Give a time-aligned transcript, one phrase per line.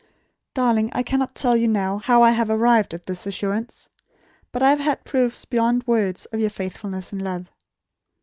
[0.55, 3.87] Darling, I cannot tell you now, how I have arrived at this assurance.
[4.51, 7.47] But I have had proofs beyond words of your faithfulness and love."